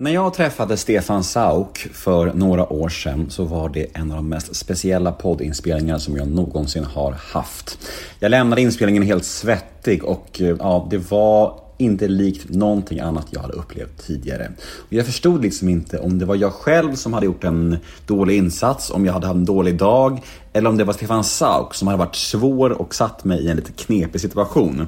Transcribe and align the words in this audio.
När 0.00 0.10
jag 0.10 0.34
träffade 0.34 0.76
Stefan 0.76 1.24
Sauk 1.24 1.78
för 1.78 2.32
några 2.32 2.72
år 2.72 2.88
sedan 2.88 3.30
så 3.30 3.44
var 3.44 3.68
det 3.68 3.86
en 3.96 4.10
av 4.10 4.16
de 4.16 4.28
mest 4.28 4.56
speciella 4.56 5.12
poddinspelningar 5.12 5.98
som 5.98 6.16
jag 6.16 6.28
någonsin 6.28 6.84
har 6.84 7.12
haft. 7.12 7.78
Jag 8.18 8.30
lämnade 8.30 8.62
inspelningen 8.62 9.02
helt 9.02 9.24
svettig 9.24 10.04
och 10.04 10.40
eh, 10.40 10.56
ja, 10.58 10.86
det 10.90 11.10
var 11.10 11.60
inte 11.78 12.08
likt 12.08 12.50
någonting 12.50 13.00
annat 13.00 13.26
jag 13.30 13.40
hade 13.40 13.52
upplevt 13.52 14.06
tidigare. 14.06 14.52
Och 14.58 14.92
jag 14.92 15.06
förstod 15.06 15.42
liksom 15.42 15.68
inte 15.68 15.98
om 15.98 16.18
det 16.18 16.24
var 16.24 16.36
jag 16.36 16.52
själv 16.52 16.94
som 16.94 17.12
hade 17.12 17.26
gjort 17.26 17.44
en 17.44 17.76
dålig 18.06 18.36
insats, 18.36 18.90
om 18.90 19.06
jag 19.06 19.12
hade 19.12 19.26
haft 19.26 19.36
en 19.36 19.44
dålig 19.44 19.76
dag, 19.76 20.20
eller 20.52 20.70
om 20.70 20.76
det 20.76 20.84
var 20.84 20.92
Stefan 20.92 21.24
Sauk 21.24 21.74
som 21.74 21.88
hade 21.88 21.98
varit 21.98 22.16
svår 22.16 22.70
och 22.70 22.94
satt 22.94 23.24
mig 23.24 23.40
i 23.40 23.48
en 23.48 23.56
lite 23.56 23.72
knepig 23.72 24.20
situation. 24.20 24.86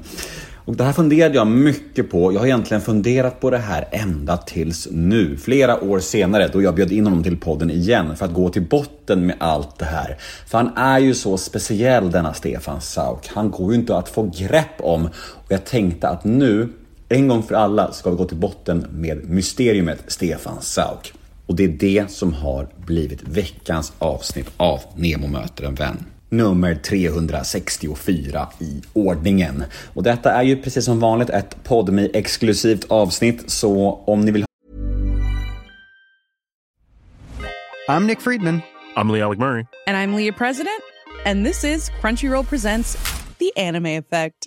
Och 0.64 0.76
det 0.76 0.84
här 0.84 0.92
funderade 0.92 1.34
jag 1.34 1.46
mycket 1.46 2.10
på. 2.10 2.32
Jag 2.32 2.40
har 2.40 2.46
egentligen 2.46 2.80
funderat 2.80 3.40
på 3.40 3.50
det 3.50 3.58
här 3.58 3.88
ända 3.90 4.36
tills 4.36 4.88
nu. 4.90 5.36
Flera 5.36 5.84
år 5.84 6.00
senare 6.00 6.48
då 6.52 6.62
jag 6.62 6.74
bjöd 6.74 6.92
in 6.92 7.04
honom 7.04 7.22
till 7.22 7.36
podden 7.36 7.70
igen 7.70 8.16
för 8.16 8.24
att 8.24 8.34
gå 8.34 8.48
till 8.48 8.62
botten 8.62 9.26
med 9.26 9.36
allt 9.38 9.78
det 9.78 9.84
här. 9.84 10.16
För 10.46 10.58
han 10.58 10.76
är 10.76 10.98
ju 10.98 11.14
så 11.14 11.38
speciell 11.38 12.10
denna 12.10 12.34
Stefan 12.34 12.80
Sauk. 12.80 13.28
Han 13.28 13.50
går 13.50 13.72
ju 13.72 13.78
inte 13.78 13.96
att 13.96 14.08
få 14.08 14.30
grepp 14.38 14.80
om. 14.80 15.06
Och 15.16 15.52
jag 15.52 15.64
tänkte 15.64 16.08
att 16.08 16.24
nu, 16.24 16.68
en 17.08 17.28
gång 17.28 17.42
för 17.42 17.54
alla, 17.54 17.92
ska 17.92 18.10
vi 18.10 18.16
gå 18.16 18.24
till 18.24 18.36
botten 18.36 18.86
med 18.90 19.30
mysteriumet 19.30 19.98
Stefan 20.06 20.56
Sauk. 20.60 21.12
Och 21.46 21.56
det 21.56 21.64
är 21.64 21.68
det 21.68 22.10
som 22.10 22.32
har 22.32 22.68
blivit 22.86 23.22
veckans 23.22 23.92
avsnitt 23.98 24.50
av 24.56 24.80
Nemo 24.96 25.26
möter 25.26 25.64
en 25.64 25.74
vän 25.74 26.04
nummer 26.30 26.74
364 26.74 28.48
i 28.58 28.82
ordningen. 28.92 29.64
Och 29.94 30.02
detta 30.02 30.32
är 30.32 30.42
ju 30.42 30.56
precis 30.56 30.84
som 30.84 31.00
vanligt 31.00 31.30
ett 31.30 31.64
podmi 31.64 32.10
exklusivt 32.14 32.84
avsnitt, 32.88 33.50
så 33.50 34.02
om 34.06 34.20
ni 34.20 34.30
vill 34.30 34.44
I'm 37.88 38.06
Nick 38.06 38.20
Friedman. 38.20 38.62
I'm 38.96 39.12
Lee 39.12 39.22
Alec 39.22 39.38
Murray. 39.38 39.66
And 39.86 39.96
I'm 39.96 40.16
Leah 40.16 40.36
President. 40.36 40.82
And 41.26 41.46
this 41.46 41.64
is 41.64 41.90
Crunchyroll 42.00 42.44
Presents 42.44 42.96
The 43.38 43.52
Anime 43.56 43.86
Effect. 43.86 44.46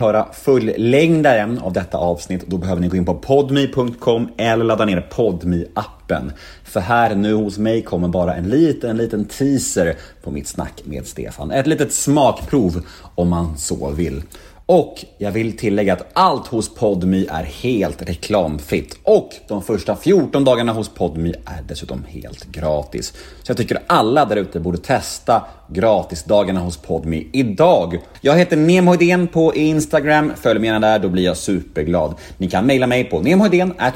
höra 0.00 0.26
fullängdaren 0.32 1.58
av 1.58 1.72
detta 1.72 1.98
avsnitt, 1.98 2.46
då 2.46 2.58
behöver 2.58 2.80
ni 2.80 2.88
gå 2.88 2.96
in 2.96 3.04
på 3.04 3.14
podmi.com 3.14 4.28
eller 4.36 4.64
ladda 4.64 4.84
ner 4.84 5.06
podmi-appen. 5.10 6.32
För 6.64 6.80
här 6.80 7.14
nu 7.14 7.34
hos 7.34 7.58
mig 7.58 7.82
kommer 7.82 8.08
bara 8.08 8.34
en 8.34 8.48
liten, 8.48 8.96
liten 8.96 9.24
teaser 9.24 9.96
på 10.22 10.30
mitt 10.30 10.48
snack 10.48 10.82
med 10.84 11.06
Stefan. 11.06 11.50
Ett 11.50 11.66
litet 11.66 11.92
smakprov 11.92 12.86
om 13.14 13.28
man 13.28 13.58
så 13.58 13.90
vill. 13.90 14.22
Och 14.68 15.04
jag 15.18 15.30
vill 15.30 15.56
tillägga 15.56 15.92
att 15.92 16.06
allt 16.12 16.46
hos 16.46 16.74
Podmi 16.74 17.26
är 17.30 17.42
helt 17.42 18.02
reklamfritt 18.02 18.98
och 19.02 19.30
de 19.48 19.62
första 19.62 19.96
14 19.96 20.44
dagarna 20.44 20.72
hos 20.72 20.88
Podmi 20.88 21.30
är 21.30 21.62
dessutom 21.68 22.04
helt 22.08 22.44
gratis. 22.44 23.12
Så 23.42 23.50
jag 23.50 23.56
tycker 23.56 23.82
alla 23.86 24.24
där 24.24 24.36
ute 24.36 24.60
borde 24.60 24.78
testa 24.78 25.44
gratisdagarna 25.68 26.60
hos 26.60 26.76
Podmi 26.76 27.26
idag. 27.32 27.98
Jag 28.20 28.38
heter 28.38 28.56
Nemo 28.56 29.26
på 29.26 29.54
Instagram, 29.54 30.32
följ 30.36 30.60
mig 30.60 30.68
gärna 30.68 30.88
där, 30.88 30.98
då 30.98 31.08
blir 31.08 31.24
jag 31.24 31.36
superglad. 31.36 32.14
Ni 32.38 32.50
kan 32.50 32.66
mejla 32.66 32.86
mig 32.86 33.04
på 33.04 33.18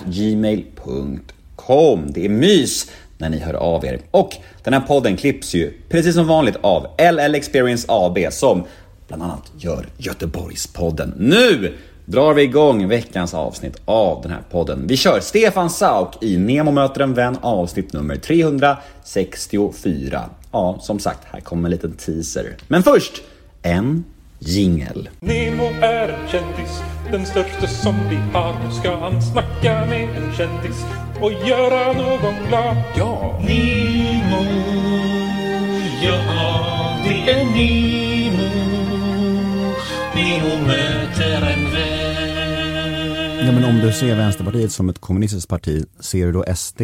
gmail.com. 0.07 1.21
Det 2.13 2.25
är 2.25 2.29
mys 2.29 2.91
när 3.19 3.31
ni 3.31 3.39
hör 3.39 3.55
av 3.55 3.85
er. 3.85 4.01
Och 4.11 4.37
den 4.65 4.73
här 4.73 4.81
podden 4.81 5.17
klipps 5.17 5.55
ju 5.55 5.73
precis 5.89 6.15
som 6.15 6.27
vanligt 6.27 6.57
av 6.61 6.87
LL 7.13 7.35
Experience 7.35 7.87
AB 7.89 8.19
som 8.31 8.65
bland 9.11 9.23
annat 9.23 9.53
gör 9.57 9.87
Göteborgspodden. 9.97 11.15
Nu 11.17 11.75
drar 12.05 12.35
vi 12.35 12.43
igång 12.43 12.89
veckans 12.89 13.35
avsnitt 13.35 13.77
av 13.85 14.23
den 14.23 14.31
här 14.31 14.43
podden. 14.51 14.87
Vi 14.87 14.97
kör 14.97 15.21
Stefan 15.21 15.71
Sauk 15.71 16.23
i 16.23 16.39
Nemo 16.39 16.71
möter 16.71 17.01
en 17.01 17.15
vän 17.15 17.37
avsnitt 17.41 17.93
nummer 17.93 18.17
364. 18.17 20.25
Ja, 20.53 20.79
som 20.81 20.99
sagt, 20.99 21.19
här 21.33 21.41
kommer 21.41 21.65
en 21.65 21.71
liten 21.71 21.93
teaser. 21.93 22.57
Men 22.69 22.83
först, 22.83 23.23
en 23.63 24.05
jingel. 24.39 25.09
Nemo 25.21 25.65
är 25.81 26.09
en 26.09 26.29
kändis, 26.29 26.81
den 27.13 27.27
största 27.27 27.67
som 27.67 27.95
vi 28.11 28.17
har. 28.33 28.53
Nu 28.53 28.75
ska 28.81 28.97
han 28.97 29.23
snacka 29.23 29.87
med 29.87 30.03
en 30.03 30.33
kändis 30.37 30.85
och 31.21 31.33
göra 31.49 31.93
någon 31.93 32.35
glad. 32.49 32.77
Ja! 32.97 33.41
Nemo, 33.43 34.45
ja, 36.03 36.21
det 37.05 37.31
är 37.31 37.45
Nemo. 37.45 38.10
Nemo 40.31 40.67
möter 40.67 41.43
en 41.43 41.65
vän. 41.73 43.47
Ja, 43.47 43.53
men 43.53 43.65
om 43.65 43.79
du 43.79 43.93
ser 43.93 44.17
Vänsterpartiet 44.17 44.73
som 44.73 44.89
ett 44.89 44.99
kommunistiskt 44.99 45.49
parti, 45.49 45.85
ser 46.01 46.27
du 46.27 46.33
då 46.33 46.45
SD 46.57 46.83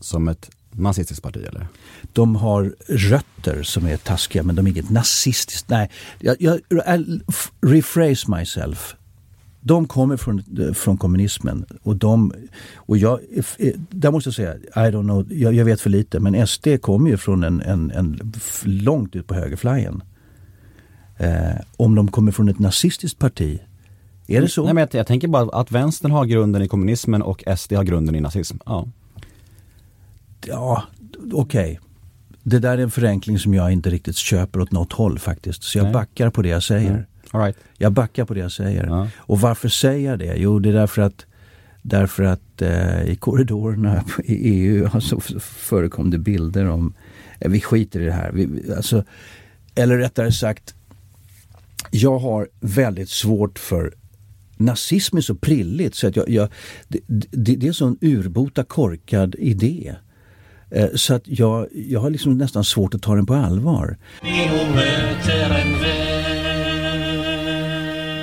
som 0.00 0.28
ett 0.28 0.50
nazistiskt 0.70 1.22
parti 1.22 1.36
eller? 1.36 1.66
De 2.12 2.36
har 2.36 2.74
rötter 2.88 3.62
som 3.62 3.86
är 3.86 3.96
taskiga 3.96 4.42
men 4.42 4.56
de 4.56 4.66
är 4.66 4.70
inget 4.70 4.90
nazistiskt. 4.90 5.68
Nej, 5.68 5.90
jag, 6.20 6.36
jag 6.40 6.60
rephrase 7.60 8.30
myself. 8.30 8.94
De 9.60 9.86
kommer 9.86 10.16
från, 10.16 10.44
från 10.74 10.96
kommunismen 10.96 11.64
och 11.82 11.96
de, 11.96 12.32
och 12.76 12.98
jag, 12.98 13.20
där 13.90 14.10
måste 14.10 14.28
jag 14.28 14.34
säga, 14.34 14.54
I 14.54 14.90
don't 14.90 15.02
know, 15.02 15.32
jag, 15.32 15.54
jag 15.54 15.64
vet 15.64 15.80
för 15.80 15.90
lite, 15.90 16.20
men 16.20 16.46
SD 16.46 16.68
kommer 16.80 17.10
ju 17.10 17.16
från 17.16 17.44
en, 17.44 17.60
en, 17.60 17.90
en 17.90 18.32
långt 18.64 19.16
ut 19.16 19.26
på 19.26 19.34
högerflyen. 19.34 20.02
Eh, 21.22 21.60
om 21.76 21.94
de 21.94 22.08
kommer 22.08 22.32
från 22.32 22.48
ett 22.48 22.58
nazistiskt 22.58 23.18
parti, 23.18 23.60
är 24.26 24.40
det 24.40 24.48
så? 24.48 24.64
Nej, 24.64 24.74
men 24.74 24.80
jag, 24.80 24.94
jag 24.94 25.06
tänker 25.06 25.28
bara 25.28 25.60
att 25.60 25.70
vänstern 25.70 26.10
har 26.10 26.24
grunden 26.24 26.62
i 26.62 26.68
kommunismen 26.68 27.22
och 27.22 27.44
SD 27.56 27.72
har 27.72 27.84
grunden 27.84 28.14
i 28.14 28.20
nazism. 28.20 28.56
Ja, 28.66 28.88
ja 30.46 30.82
okej. 31.32 31.62
Okay. 31.62 31.76
Det 32.42 32.58
där 32.58 32.78
är 32.78 32.82
en 32.82 32.90
förenkling 32.90 33.38
som 33.38 33.54
jag 33.54 33.72
inte 33.72 33.90
riktigt 33.90 34.16
köper 34.16 34.60
åt 34.60 34.72
något 34.72 34.92
håll 34.92 35.18
faktiskt. 35.18 35.62
Så 35.62 35.78
jag 35.78 35.84
Nej. 35.84 35.92
backar 35.92 36.30
på 36.30 36.42
det 36.42 36.48
jag 36.48 36.62
säger. 36.62 36.90
Mm. 36.90 37.02
All 37.30 37.40
right. 37.40 37.56
Jag 37.78 37.92
backar 37.92 38.24
på 38.24 38.34
det 38.34 38.40
jag 38.40 38.52
säger. 38.52 38.86
Ja. 38.86 39.08
Och 39.16 39.40
varför 39.40 39.68
säger 39.68 40.10
jag 40.10 40.18
det? 40.18 40.34
Jo, 40.36 40.58
det 40.58 40.68
är 40.68 40.72
därför 40.72 41.02
att 41.02 41.26
Därför 41.84 42.22
att 42.22 42.62
eh, 42.62 43.02
i 43.02 43.16
korridorerna 43.16 44.04
i 44.24 44.34
EU 44.34 44.88
alltså, 44.92 45.20
förekom 45.40 46.10
det 46.10 46.18
bilder 46.18 46.68
om, 46.68 46.94
eh, 47.40 47.50
vi 47.50 47.60
skiter 47.60 48.00
i 48.00 48.04
det 48.04 48.12
här. 48.12 48.30
Vi, 48.32 48.72
alltså, 48.76 49.04
eller 49.74 49.98
rättare 49.98 50.32
sagt, 50.32 50.74
jag 51.90 52.18
har 52.18 52.48
väldigt 52.60 53.08
svårt 53.08 53.58
för 53.58 53.94
nazism 54.56 55.16
är 55.16 55.20
så 55.20 55.34
prilligt 55.34 55.94
så 55.94 56.06
att 56.06 56.16
jag, 56.16 56.28
jag 56.28 56.48
det, 56.88 57.00
det, 57.06 57.56
det, 57.56 57.68
är 57.68 57.72
så 57.72 57.86
en 57.86 57.98
urbota 58.00 58.64
korkad 58.64 59.34
idé. 59.38 59.94
Eh, 60.70 60.88
så 60.94 61.14
att 61.14 61.22
jag, 61.24 61.66
jag 61.72 62.00
har 62.00 62.10
liksom 62.10 62.38
nästan 62.38 62.64
svårt 62.64 62.94
att 62.94 63.02
ta 63.02 63.14
den 63.14 63.26
på 63.26 63.34
allvar. 63.34 63.96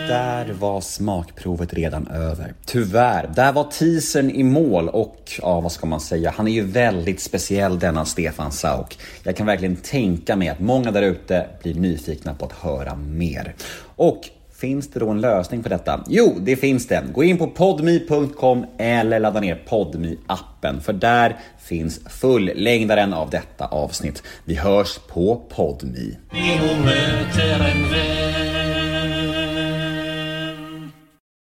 Där 0.09 0.53
var 0.53 0.81
smakprovet 0.81 1.73
redan 1.73 2.07
över. 2.07 2.53
Tyvärr. 2.65 3.29
Där 3.35 3.51
var 3.51 3.63
teasern 3.63 4.29
i 4.29 4.43
mål 4.43 4.89
och 4.89 5.31
ja, 5.41 5.61
vad 5.61 5.71
ska 5.71 5.85
man 5.85 5.99
säga? 5.99 6.33
Han 6.35 6.47
är 6.47 6.51
ju 6.51 6.63
väldigt 6.63 7.21
speciell 7.21 7.79
denna 7.79 8.05
Stefan 8.05 8.51
Sauk. 8.51 8.99
Jag 9.23 9.35
kan 9.35 9.47
verkligen 9.47 9.75
tänka 9.75 10.35
mig 10.35 10.49
att 10.49 10.59
många 10.59 10.91
där 10.91 11.01
ute 11.01 11.45
blir 11.63 11.73
nyfikna 11.73 12.33
på 12.33 12.45
att 12.45 12.51
höra 12.51 12.95
mer. 12.95 13.55
Och 13.95 14.29
Finns 14.59 14.87
det 14.87 14.99
då 14.99 15.09
en 15.09 15.21
lösning 15.21 15.63
på 15.63 15.69
detta? 15.69 16.03
Jo, 16.07 16.37
det 16.39 16.55
finns 16.55 16.87
det. 16.87 17.03
Gå 17.13 17.23
in 17.23 17.37
på 17.37 17.47
podme.com 17.47 18.65
eller 18.77 19.19
ladda 19.19 19.39
ner 19.39 19.55
podme 19.55 20.15
appen 20.27 20.81
för 20.81 20.93
där 20.93 21.37
finns 21.59 21.99
fullängdaren 22.09 23.13
av 23.13 23.29
detta 23.29 23.65
avsnitt. 23.65 24.23
Vi 24.45 24.55
hörs 24.55 24.99
på 25.07 25.41
podme. 25.49 26.15